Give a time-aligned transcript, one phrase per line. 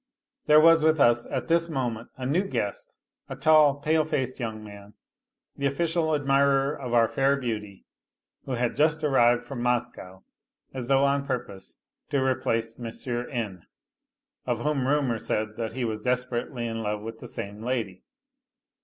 [0.47, 2.95] There was with us at this moment a new guest,
[3.29, 4.95] a tall, pale faced young man,
[5.55, 7.85] the official admirer of our fair beauty,
[8.45, 10.23] who had just arrived from Moscow
[10.73, 11.77] as though on purpose
[12.09, 13.67] to replace N.,
[14.47, 18.01] of whom rumour said that he was desperately in love with the same lady.